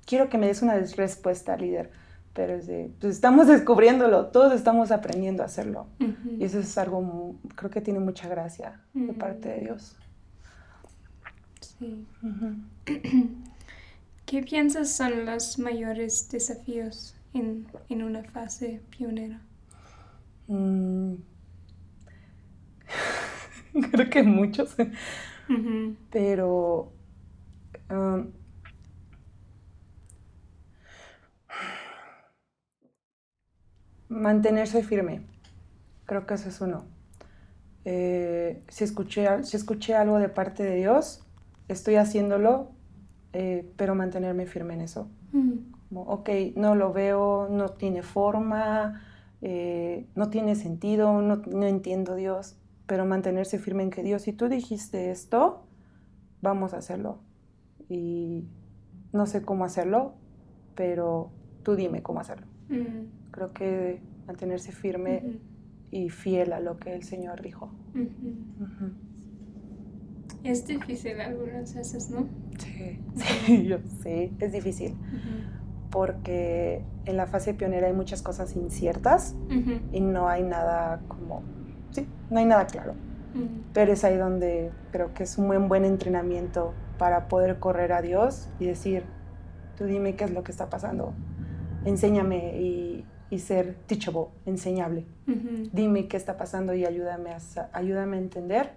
quiero 0.06 0.30
que 0.30 0.38
me 0.38 0.48
des 0.48 0.62
una 0.62 0.76
respuesta, 0.76 1.58
líder, 1.58 1.92
pero 2.34 2.54
es 2.54 2.68
de, 2.68 2.92
pues 3.00 3.16
estamos 3.16 3.48
descubriéndolo, 3.56 4.28
todos 4.28 4.54
estamos 4.54 4.92
aprendiendo 4.92 5.44
a 5.44 5.48
hacerlo. 5.48 5.88
Y 6.38 6.44
eso 6.44 6.60
es 6.60 6.78
algo, 6.78 7.36
creo 7.56 7.72
que 7.72 7.82
tiene 7.82 8.00
mucha 8.00 8.28
gracia 8.28 8.82
de 8.94 9.14
parte 9.14 9.50
de 9.50 9.60
Dios. 9.62 9.98
Sí. 11.62 12.06
¿Qué 14.26 14.42
piensas 14.42 14.92
son 14.92 15.26
los 15.26 15.60
mayores 15.60 16.30
desafíos 16.30 17.16
en, 17.36 17.68
en 17.90 18.04
una 18.04 18.24
fase 18.24 18.82
pionera? 18.90 19.42
Mm. 20.48 21.16
Creo 23.92 24.10
que 24.10 24.24
muchos, 24.24 24.76
pero 26.12 26.94
um, 27.90 28.32
mantenerse 34.08 34.82
firme. 34.84 35.22
Creo 36.06 36.26
que 36.26 36.36
eso 36.36 36.50
es 36.50 36.62
uno. 36.62 36.86
Eh, 37.84 38.64
si, 38.70 38.84
escuché, 38.84 39.44
si 39.44 39.58
escuché 39.58 39.96
algo 39.96 40.20
de 40.20 40.30
parte 40.30 40.64
de 40.64 40.76
Dios, 40.76 41.24
estoy 41.68 41.96
haciéndolo, 41.96 42.72
eh, 43.34 43.72
pero 43.78 43.96
mantenerme 43.96 44.46
firme 44.46 44.76
en 44.76 44.82
eso. 44.82 45.10
Mm. 45.34 45.75
Como, 45.96 46.12
ok, 46.12 46.30
no 46.58 46.76
lo 46.76 46.92
veo, 46.92 47.48
no 47.50 47.70
tiene 47.70 48.04
forma, 48.04 49.02
eh, 49.42 50.06
no 50.14 50.30
tiene 50.30 50.56
sentido, 50.56 51.22
no, 51.22 51.38
no 51.38 51.66
entiendo 51.66 52.16
Dios, 52.16 52.58
pero 52.86 53.06
mantenerse 53.06 53.60
firme 53.60 53.84
en 53.84 53.92
que 53.92 54.04
Dios, 54.04 54.24
si 54.24 54.34
tú 54.34 54.50
dijiste 54.50 55.10
esto, 55.10 55.66
vamos 56.42 56.74
a 56.74 56.80
hacerlo. 56.80 57.20
Y 57.88 58.44
no 59.14 59.26
sé 59.26 59.44
cómo 59.44 59.64
hacerlo, 59.64 60.16
pero 60.76 61.32
tú 61.64 61.78
dime 61.78 62.04
cómo 62.04 62.20
hacerlo. 62.20 62.48
Creo 63.32 63.54
que 63.54 64.02
mantenerse 64.28 64.74
firme 64.74 65.40
y 65.92 66.10
fiel 66.10 66.52
a 66.52 66.60
lo 66.60 66.78
que 66.78 66.94
el 66.94 67.04
Señor 67.04 67.42
dijo. 67.42 67.70
Es 70.44 70.68
difícil 70.68 71.22
algunas 71.22 71.74
veces, 71.74 72.10
¿no? 72.10 72.28
Sí, 72.60 73.00
sí, 73.16 73.64
yo 73.70 73.78
sé, 74.04 74.34
es 74.40 74.52
difícil. 74.52 74.94
Porque 75.96 76.84
en 77.06 77.16
la 77.16 77.26
fase 77.26 77.54
pionera 77.54 77.88
hay 77.88 77.94
muchas 77.94 78.22
cosas 78.22 78.54
inciertas 78.58 79.34
Ujú. 79.46 79.80
y 79.94 80.02
no 80.02 80.28
hay 80.28 80.44
nada 80.44 81.00
como, 81.08 81.42
sí, 81.92 82.06
no 82.30 82.40
hay 82.40 82.46
nada 82.46 82.68
claro. 82.68 82.96
Ujú. 83.34 83.48
Pero 83.74 83.94
es 83.94 84.04
ahí 84.04 84.18
donde 84.18 84.72
creo 84.92 85.14
que 85.14 85.24
es 85.24 85.38
un 85.38 85.48
buen, 85.48 85.70
buen 85.70 85.86
entrenamiento 85.86 86.74
para 86.98 87.30
poder 87.30 87.60
correr 87.60 87.94
a 87.94 88.02
Dios 88.02 88.50
y 88.60 88.66
decir, 88.66 89.06
tú 89.78 89.86
dime 89.86 90.18
qué 90.18 90.26
es 90.26 90.32
lo 90.32 90.44
que 90.44 90.52
está 90.52 90.70
pasando, 90.70 91.14
enséñame 91.86 92.60
y, 92.60 93.06
y 93.30 93.40
ser 93.40 93.76
teachable, 93.88 94.26
enseñable. 94.46 95.06
Ujú. 95.30 95.70
Dime 95.72 96.10
qué 96.10 96.18
está 96.18 96.36
pasando 96.36 96.74
y 96.74 96.84
ayúdame 96.84 97.30
a, 97.30 97.38
ayúdame 97.72 98.18
a 98.18 98.20
entender, 98.20 98.74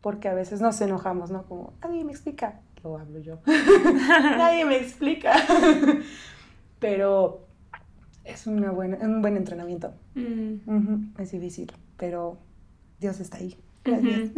porque 0.00 0.26
a 0.28 0.34
veces 0.34 0.60
nos 0.60 0.80
enojamos, 0.80 1.30
¿no? 1.30 1.44
Como, 1.44 1.74
nadie 1.80 2.04
me 2.04 2.10
explica, 2.10 2.62
lo 2.86 2.98
hablo 2.98 3.18
yo, 3.20 3.40
nadie 3.46 4.64
me 4.64 4.76
explica. 4.76 5.34
pero 6.78 7.46
es 8.24 8.46
una 8.46 8.70
buena, 8.70 8.98
un 9.00 9.22
buen 9.22 9.36
entrenamiento. 9.36 9.94
Mm. 10.14 11.18
Es 11.18 11.32
difícil, 11.32 11.72
pero 11.96 12.38
Dios 13.00 13.20
está 13.20 13.38
ahí. 13.38 13.56
Gracias. 13.84 14.30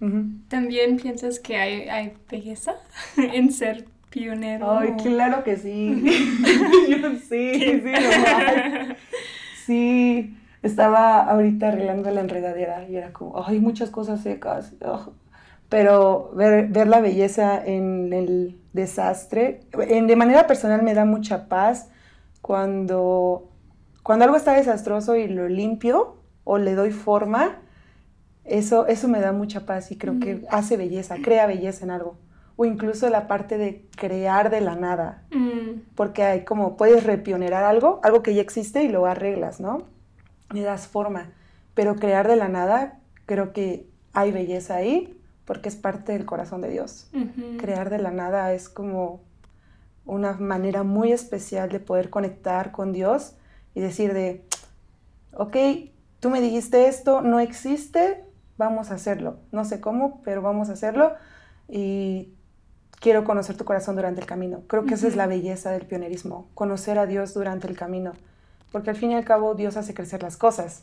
¿También 0.48 0.96
piensas 0.96 1.40
que 1.40 1.56
hay, 1.56 1.88
hay 1.88 2.14
belleza 2.30 2.74
en 3.16 3.52
ser 3.52 3.86
pionero? 4.10 4.78
Ay, 4.78 4.94
claro 5.02 5.44
que 5.44 5.56
sí. 5.56 6.02
Sí, 6.04 6.94
sí, 7.28 7.80
lo 7.82 7.88
hay. 8.26 8.96
Sí, 9.66 10.36
estaba 10.62 11.20
ahorita 11.24 11.68
arreglando 11.68 12.10
la 12.10 12.22
enredadera 12.22 12.88
y 12.88 12.96
era 12.96 13.12
como, 13.12 13.44
ay, 13.44 13.60
muchas 13.60 13.90
cosas 13.90 14.22
secas. 14.22 14.74
Pero 15.70 16.32
ver, 16.34 16.66
ver 16.68 16.86
la 16.88 17.00
belleza 17.00 17.64
en 17.64 18.12
el 18.12 18.60
desastre, 18.74 19.60
en, 19.72 20.06
de 20.06 20.16
manera 20.16 20.46
personal 20.46 20.82
me 20.82 20.92
da 20.94 21.04
mucha 21.06 21.48
paz 21.48 21.88
cuando, 22.42 23.48
cuando 24.02 24.24
algo 24.24 24.36
está 24.36 24.52
desastroso 24.54 25.14
y 25.16 25.28
lo 25.28 25.48
limpio 25.48 26.16
o 26.44 26.58
le 26.58 26.74
doy 26.74 26.90
forma, 26.90 27.58
eso, 28.44 28.86
eso 28.88 29.06
me 29.08 29.20
da 29.20 29.32
mucha 29.32 29.64
paz 29.64 29.92
y 29.92 29.96
creo 29.96 30.18
que 30.18 30.34
Mm. 30.36 30.44
hace 30.50 30.76
belleza, 30.76 31.16
crea 31.22 31.46
belleza 31.46 31.84
en 31.84 31.90
algo. 31.92 32.16
O 32.56 32.64
incluso 32.64 33.08
la 33.08 33.28
parte 33.28 33.56
de 33.56 33.86
crear 33.96 34.50
de 34.50 34.60
la 34.60 34.74
nada, 34.74 35.22
Mm. 35.30 35.82
porque 35.94 36.24
hay 36.24 36.44
como 36.44 36.76
puedes 36.76 37.04
repionerar 37.04 37.62
algo, 37.64 38.00
algo 38.02 38.22
que 38.22 38.34
ya 38.34 38.42
existe 38.42 38.82
y 38.82 38.88
lo 38.88 39.06
arreglas, 39.06 39.60
¿no? 39.60 39.78
Le 40.52 40.62
das 40.62 40.88
forma, 40.88 41.30
pero 41.74 41.94
crear 41.94 42.26
de 42.26 42.34
la 42.36 42.48
nada, 42.48 42.98
creo 43.26 43.52
que 43.52 43.86
hay 44.12 44.32
belleza 44.32 44.74
ahí 44.74 45.16
porque 45.44 45.68
es 45.68 45.76
parte 45.76 46.12
del 46.12 46.26
corazón 46.26 46.60
de 46.60 46.70
Dios. 46.70 47.08
Ujú. 47.12 47.58
Crear 47.58 47.90
de 47.90 47.98
la 47.98 48.10
nada 48.10 48.52
es 48.52 48.68
como 48.68 49.20
una 50.04 50.32
manera 50.32 50.82
muy 50.82 51.12
especial 51.12 51.70
de 51.70 51.80
poder 51.80 52.10
conectar 52.10 52.72
con 52.72 52.92
Dios 52.92 53.34
y 53.74 53.80
decir 53.80 54.12
de, 54.12 54.44
ok, 55.32 55.56
tú 56.20 56.30
me 56.30 56.40
dijiste 56.40 56.88
esto, 56.88 57.22
no 57.22 57.40
existe, 57.40 58.24
vamos 58.56 58.90
a 58.90 58.94
hacerlo. 58.94 59.36
No 59.52 59.64
sé 59.64 59.80
cómo, 59.80 60.20
pero 60.24 60.42
vamos 60.42 60.68
a 60.68 60.72
hacerlo 60.72 61.14
y 61.68 62.34
quiero 63.00 63.24
conocer 63.24 63.56
tu 63.56 63.64
corazón 63.64 63.96
durante 63.96 64.20
el 64.20 64.26
camino. 64.26 64.62
Creo 64.66 64.84
que 64.84 64.94
esa 64.94 65.08
es 65.08 65.16
la 65.16 65.26
belleza 65.26 65.70
del 65.70 65.86
pionerismo, 65.86 66.48
conocer 66.54 66.98
a 66.98 67.06
Dios 67.06 67.34
durante 67.34 67.66
el 67.66 67.76
camino. 67.76 68.12
Porque 68.70 68.90
al 68.90 68.96
fin 68.96 69.10
y 69.10 69.14
al 69.14 69.24
cabo 69.24 69.54
Dios 69.54 69.76
hace 69.76 69.94
crecer 69.94 70.22
las 70.22 70.36
cosas, 70.36 70.82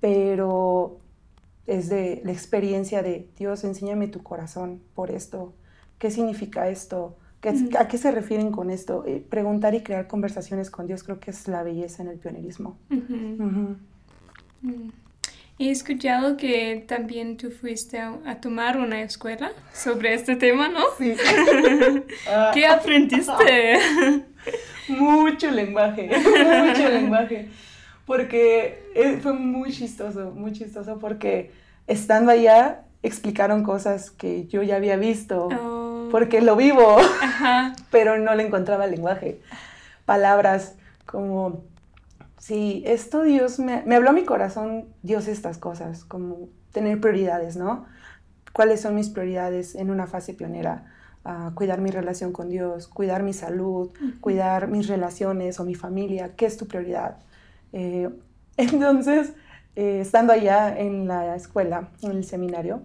pero 0.00 0.98
es 1.66 1.88
de 1.88 2.20
la 2.24 2.32
experiencia 2.32 3.02
de 3.02 3.28
Dios, 3.38 3.64
enséñame 3.64 4.08
tu 4.08 4.22
corazón 4.22 4.80
por 4.94 5.10
esto. 5.10 5.54
¿Qué 5.98 6.10
significa 6.10 6.68
esto? 6.68 7.16
¿Qué- 7.40 7.50
Ujú. 7.50 7.70
¿A 7.78 7.88
qué 7.88 7.98
se 7.98 8.10
refieren 8.10 8.52
con 8.52 8.70
esto? 8.70 9.04
Eh, 9.06 9.24
preguntar 9.28 9.74
y 9.74 9.82
crear 9.82 10.06
conversaciones 10.06 10.70
con 10.70 10.86
Dios 10.86 11.02
creo 11.02 11.18
que 11.20 11.30
es 11.32 11.48
la 11.48 11.62
belleza 11.62 12.02
en 12.02 12.08
el 12.08 12.18
pionerismo. 12.18 12.78
Mm. 12.88 13.72
He 15.58 15.70
escuchado 15.70 16.36
que 16.36 16.84
también 16.88 17.36
tú 17.36 17.50
fuiste 17.50 17.98
a, 17.98 18.16
a 18.26 18.40
tomar 18.40 18.78
una 18.78 19.02
escuela 19.02 19.52
sobre 19.72 20.14
este 20.14 20.36
tema, 20.36 20.68
¿no? 20.68 20.80
Sí. 20.98 21.14
Ah, 22.28 22.50
¿Qué 22.54 22.66
aprendiste? 22.66 23.78
mucho 24.98 25.50
lenguaje, 25.50 26.08
mucho 26.66 26.88
lenguaje. 26.88 27.48
Porque 28.12 28.90
eh, 28.94 29.20
fue 29.22 29.32
muy 29.32 29.72
chistoso, 29.72 30.32
muy 30.34 30.52
chistoso 30.52 30.98
porque 30.98 31.50
estando 31.86 32.30
allá 32.30 32.82
explicaron 33.02 33.62
cosas 33.64 34.10
que 34.10 34.46
yo 34.48 34.62
ya 34.62 34.76
había 34.76 34.96
visto, 34.96 35.48
Oh. 35.58 36.08
porque 36.10 36.42
lo 36.42 36.54
vivo, 36.54 36.98
Ajá. 37.22 37.72
pero 37.90 38.18
no 38.18 38.34
le 38.34 38.46
encontraba 38.46 38.84
el 38.84 38.90
lenguaje. 38.90 39.40
Palabras 40.04 40.74
como, 41.06 41.62
sí, 42.36 42.82
esto 42.86 43.22
Dios 43.22 43.58
me, 43.58 43.82
me 43.86 43.96
habló 43.96 44.10
a 44.10 44.12
mi 44.12 44.24
corazón, 44.24 44.88
Dios 45.02 45.26
estas 45.26 45.56
cosas, 45.56 46.04
como 46.04 46.50
tener 46.70 47.00
prioridades, 47.00 47.56
¿no? 47.56 47.86
¿Cuáles 48.52 48.82
son 48.82 48.94
mis 48.94 49.08
prioridades 49.08 49.74
en 49.74 49.88
una 49.90 50.06
fase 50.06 50.34
pionera? 50.34 50.84
Ah, 51.24 51.52
cuidar 51.54 51.80
mi 51.80 51.90
relación 51.90 52.30
con 52.32 52.50
Dios, 52.50 52.88
cuidar 52.88 53.22
mi 53.22 53.32
salud, 53.32 53.90
cuidar 54.20 54.68
mis 54.68 54.86
relaciones 54.86 55.58
o 55.60 55.64
mi 55.64 55.74
familia, 55.74 56.32
¿qué 56.36 56.44
es 56.44 56.58
tu 56.58 56.66
prioridad? 56.68 57.16
Eh, 57.72 58.08
entonces, 58.56 59.32
eh, 59.76 60.00
estando 60.00 60.32
allá 60.32 60.78
en 60.78 61.08
la 61.08 61.36
escuela, 61.36 61.90
en 62.02 62.12
el 62.12 62.24
seminario, 62.24 62.82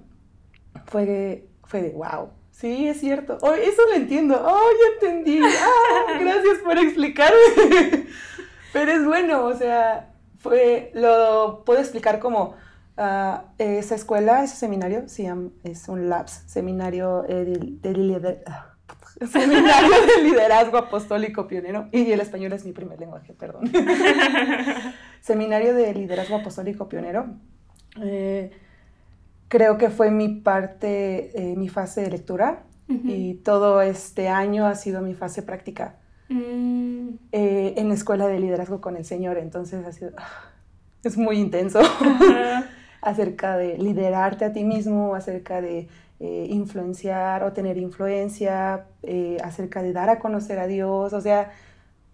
fue 0.85 1.05
de, 1.05 1.49
fue 1.63 1.81
de 1.81 1.89
wow. 1.89 2.29
Sí, 2.51 2.87
es 2.87 2.99
cierto. 2.99 3.37
Oh, 3.41 3.53
eso 3.53 3.83
lo 3.87 3.93
entiendo. 3.93 4.41
Oh, 4.43 4.69
ya 4.71 5.07
entendí. 5.07 5.39
Ah, 5.43 6.17
gracias 6.19 6.57
por 6.63 6.77
explicarme. 6.79 7.37
Pero 8.73 8.91
es 8.91 9.05
bueno, 9.05 9.45
o 9.45 9.53
sea, 9.53 10.13
fue, 10.39 10.91
lo 10.95 11.63
puedo 11.65 11.79
explicar 11.79 12.19
como 12.19 12.55
ah, 12.97 13.45
esa 13.59 13.93
escuela, 13.93 14.43
ese 14.43 14.55
seminario, 14.55 15.07
se 15.07 15.23
llama, 15.23 15.49
es 15.63 15.87
un 15.87 16.09
LAPS, 16.09 16.43
Seminario 16.47 17.25
eh, 17.27 17.45
de, 17.45 17.93
de 17.93 18.43
ah, 18.47 18.76
Seminario 19.31 19.91
de 20.15 20.23
Liderazgo 20.23 20.77
Apostólico 20.77 21.47
Pionero. 21.47 21.87
Y 21.91 22.11
el 22.11 22.19
español 22.19 22.53
es 22.53 22.65
mi 22.65 22.71
primer 22.71 22.99
lenguaje, 22.99 23.33
perdón. 23.33 23.71
Seminario 25.21 25.73
de 25.73 25.93
Liderazgo 25.93 26.35
Apostólico 26.35 26.87
Pionero. 26.87 27.27
Eh, 28.01 28.51
creo 29.47 29.77
que 29.77 29.89
fue 29.89 30.11
mi 30.11 30.29
parte, 30.29 31.31
eh, 31.33 31.55
mi 31.55 31.69
fase 31.69 32.01
de 32.01 32.11
lectura. 32.11 32.63
Y 32.89 33.33
todo 33.33 33.81
este 33.81 34.29
año 34.29 34.65
ha 34.65 34.73
sido 34.75 35.01
mi 35.01 35.13
fase 35.13 35.43
práctica 35.43 35.97
Mm, 36.29 37.19
eh, 37.31 37.73
en 37.77 37.87
la 37.87 37.93
escuela 37.93 38.27
de 38.27 38.39
liderazgo 38.39 38.81
con 38.81 38.97
el 38.97 39.05
Señor. 39.05 39.37
Entonces 39.37 39.85
ha 39.85 39.91
sido, 39.91 40.11
ah, 40.17 40.51
es 41.03 41.17
muy 41.17 41.37
intenso 41.37 41.79
acerca 43.01 43.57
de 43.57 43.77
liderarte 43.77 44.45
a 44.45 44.51
ti 44.53 44.63
mismo, 44.63 45.15
acerca 45.15 45.61
de 45.61 45.87
eh, 46.19 46.47
influenciar 46.49 47.43
o 47.43 47.53
tener 47.53 47.77
influencia, 47.77 48.85
eh, 49.03 49.37
acerca 49.43 49.81
de 49.81 49.93
dar 49.93 50.09
a 50.09 50.19
conocer 50.19 50.59
a 50.59 50.67
Dios. 50.67 51.13
O 51.13 51.21
sea, 51.21 51.51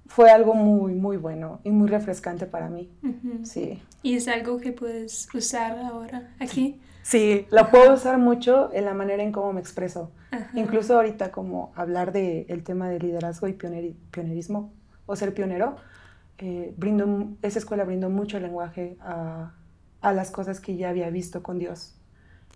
fue 0.05 0.29
algo 0.29 0.53
muy, 0.53 0.93
muy 0.93 1.17
bueno 1.17 1.59
y 1.63 1.71
muy 1.71 1.87
refrescante 1.87 2.45
para 2.45 2.69
mí. 2.69 2.91
Ujú. 3.03 3.45
Sí. 3.45 3.81
Y 4.01 4.15
es 4.15 4.27
algo 4.27 4.57
que 4.57 4.71
puedes 4.73 5.27
usar 5.33 5.77
ahora 5.79 6.31
aquí. 6.39 6.81
Sí, 7.03 7.47
la 7.49 7.69
puedo 7.69 7.93
usar 7.93 8.17
mucho 8.17 8.69
en 8.73 8.85
la 8.85 8.93
manera 8.93 9.23
en 9.23 9.31
cómo 9.31 9.51
me 9.53 9.59
expreso. 9.59 10.11
Ajá. 10.31 10.49
Incluso 10.53 10.95
ahorita 10.95 11.31
como 11.31 11.71
hablar 11.75 12.11
del 12.11 12.45
el 12.47 12.63
tema 12.63 12.89
de 12.89 12.99
liderazgo 12.99 13.47
y 13.47 13.53
pioneri- 13.53 13.95
pionerismo 14.11 14.71
o 15.05 15.15
ser 15.15 15.33
pionero, 15.33 15.75
eh, 16.37 16.73
brindo, 16.77 17.29
esa 17.41 17.59
escuela 17.59 17.83
brindó 17.83 18.09
mucho 18.09 18.39
lenguaje 18.39 18.97
a, 19.01 19.53
a 20.01 20.13
las 20.13 20.31
cosas 20.31 20.59
que 20.59 20.75
ya 20.75 20.89
había 20.89 21.09
visto 21.09 21.43
con 21.43 21.59
Dios, 21.59 21.95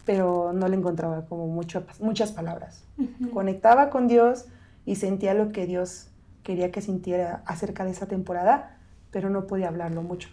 pero 0.08 0.54
no 0.54 0.70
le 0.70 0.78
encontraba 0.78 1.26
como 1.26 1.48
mucho, 1.48 1.86
muchas 2.00 2.32
palabras. 2.32 2.82
Conectaba 3.34 3.90
con 3.90 4.08
Dios 4.08 4.46
y 4.86 4.96
sentía 4.96 5.34
lo 5.34 5.52
que 5.52 5.68
Dios 5.68 6.08
quería 6.44 6.72
que 6.72 6.82
sintiera 6.82 7.44
acerca 7.46 7.84
de 7.84 7.92
esa 7.92 8.08
temporada, 8.08 8.78
pero 9.12 9.30
no 9.30 9.48
podía 9.48 9.68
hablarlo 9.68 10.02
mucho, 10.02 10.30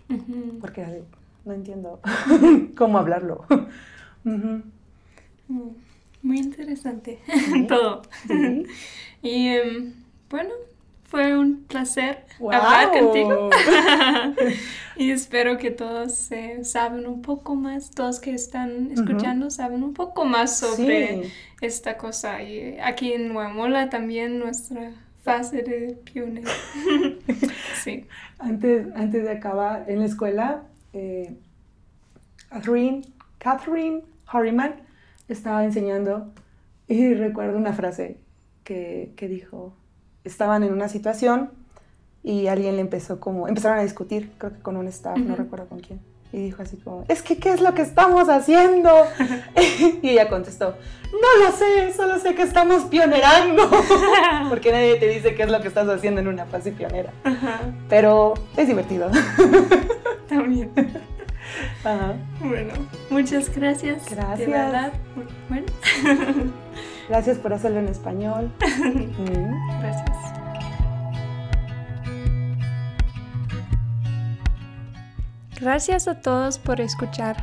porque 0.60 0.82
era 0.82 0.90
de, 0.90 1.02
no 1.44 1.52
entiendo 1.52 2.00
cómo 2.76 2.98
hablarlo. 2.98 3.44
Mm, 4.26 4.62
Muy 6.22 6.38
interesante 6.38 7.18
todo. 7.68 8.00
Y 9.20 9.48
em, 9.48 9.92
bueno, 10.30 10.54
fue 11.14 11.38
un 11.38 11.62
placer 11.66 12.24
¡Guau! 12.40 12.60
hablar 12.60 12.90
contigo. 12.90 13.48
y 14.96 15.12
espero 15.12 15.58
que 15.58 15.70
todos 15.70 16.32
eh, 16.32 16.64
saben 16.64 17.06
un 17.06 17.22
poco 17.22 17.54
más, 17.54 17.92
todos 17.92 18.18
que 18.18 18.32
están 18.34 18.90
escuchando 18.90 19.48
saben 19.50 19.84
un 19.84 19.94
poco 19.94 20.24
más 20.24 20.58
sobre 20.58 21.22
Sí. 21.22 21.32
esta 21.60 21.96
cosa. 21.98 22.42
Y 22.42 22.78
aquí 22.80 23.12
en 23.12 23.32
Guamola 23.32 23.90
también 23.90 24.40
nuestra 24.40 24.90
fase 25.22 25.62
de 25.62 25.96
pionero. 26.02 26.50
sí. 27.84 28.06
Antes, 28.40 28.88
antes 28.96 29.22
de 29.22 29.30
acabar 29.30 29.84
en 29.86 30.00
la 30.00 30.06
escuela, 30.06 30.64
eh, 30.94 31.32
Catherine, 32.50 33.02
Catherine 33.38 34.02
Harriman 34.26 34.74
estaba 35.28 35.64
enseñando 35.64 36.32
y 36.88 37.14
recuerdo 37.14 37.56
una 37.56 37.72
frase 37.72 38.16
que, 38.64 39.12
que 39.16 39.28
dijo, 39.28 39.74
estaban 40.24 40.62
en 40.62 40.72
una 40.72 40.88
situación 40.88 41.50
y 42.22 42.46
alguien 42.46 42.76
le 42.76 42.80
empezó 42.80 43.20
como, 43.20 43.48
empezaron 43.48 43.78
a 43.78 43.82
discutir, 43.82 44.32
creo 44.38 44.52
que 44.54 44.60
con 44.60 44.76
un 44.76 44.88
staff, 44.88 45.16
no 45.18 45.34
Ujú. 45.34 45.42
recuerdo 45.42 45.66
con 45.66 45.80
quién. 45.80 46.00
Y 46.32 46.38
dijo 46.38 46.62
así 46.62 46.76
como, 46.78 47.04
es 47.08 47.22
que, 47.22 47.36
¿qué 47.36 47.50
es 47.52 47.60
lo 47.60 47.74
que 47.74 47.82
estamos 47.82 48.28
haciendo? 48.28 48.90
y 50.02 50.08
ella 50.08 50.28
contestó, 50.28 50.74
no 51.12 51.44
lo 51.44 51.52
sé, 51.56 51.92
solo 51.94 52.18
sé 52.18 52.34
que 52.34 52.42
estamos 52.42 52.84
pionerando. 52.84 53.70
Porque 54.48 54.72
nadie 54.72 54.96
te 54.96 55.08
dice 55.08 55.34
qué 55.36 55.44
es 55.44 55.50
lo 55.50 55.60
que 55.60 55.68
estás 55.68 55.88
haciendo 55.88 56.20
en 56.20 56.28
una 56.28 56.44
fase 56.46 56.72
pionera. 56.72 57.12
Ajá, 57.22 57.60
Pero 57.88 58.34
es 58.56 58.66
divertido. 58.66 59.10
también. 60.28 60.72
Ajá. 61.84 62.14
Bueno, 62.40 62.72
muchas 63.10 63.54
gracias. 63.54 64.04
De 64.06 64.16
Gracias. 64.16 64.50
verdad. 64.50 64.92
Bueno, 65.48 65.66
Gracias 67.08 67.38
por 67.38 67.52
hacerlo 67.52 67.80
en 67.80 67.88
español. 67.88 68.50
Mm. 68.84 69.80
gracias. 69.80 70.18
Gracias 75.60 76.08
a 76.08 76.20
todos 76.20 76.58
por 76.58 76.80
escuchar. 76.80 77.36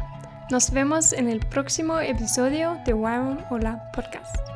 Nos 0.52 0.72
vemos 0.72 1.14
en 1.14 1.30
el 1.30 1.40
próximo 1.40 2.00
episodio 2.00 2.78
de 2.86 2.94
Wyron 2.94 3.40
Hola 3.50 3.90
Podcast. 3.94 4.51